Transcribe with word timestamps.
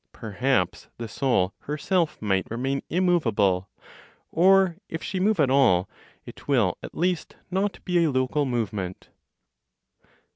Perhaps 0.13 0.87
the 0.97 1.07
Soul 1.07 1.53
herself 1.59 2.19
might 2.19 2.49
remain 2.49 2.81
immovable; 2.89 3.69
or, 4.31 4.77
if 4.89 5.03
she 5.03 5.19
move 5.19 5.39
at 5.39 5.51
all, 5.51 5.87
it 6.25 6.47
will 6.47 6.75
at 6.81 6.95
least 6.97 7.35
not 7.51 7.85
be 7.85 8.03
a 8.03 8.09
local 8.09 8.45
movement. 8.47 9.09